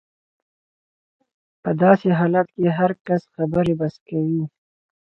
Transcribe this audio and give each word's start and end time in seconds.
په 1.61 1.71
داسې 1.81 2.07
حالت 2.19 2.47
کې 2.55 2.67
هر 2.79 2.91
کس 3.07 3.21
خبرې 3.35 3.73
بس 3.79 3.95
کوي. 4.07 4.43